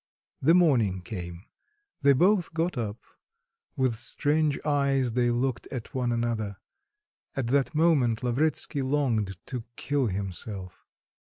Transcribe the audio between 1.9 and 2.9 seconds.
they both got